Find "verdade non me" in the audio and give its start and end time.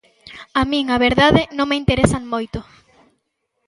1.07-1.79